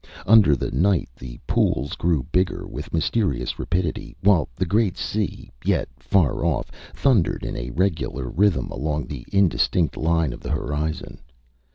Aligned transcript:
Under 0.25 0.55
the 0.55 0.71
night 0.71 1.09
the 1.15 1.39
pools 1.45 1.93
grew 1.93 2.23
bigger 2.31 2.65
with 2.65 2.91
mysterious 2.91 3.59
rapidity, 3.59 4.15
while 4.21 4.49
the 4.55 4.65
great 4.65 4.97
sea, 4.97 5.51
yet 5.63 5.89
far 5.99 6.43
off, 6.43 6.71
thundered 6.95 7.45
in 7.45 7.55
a 7.55 7.69
regular 7.69 8.27
rhythm 8.27 8.71
along 8.71 9.05
the 9.05 9.27
indistinct 9.31 9.95
line 9.95 10.33
of 10.33 10.39
the 10.39 10.49
horizon. 10.49 11.19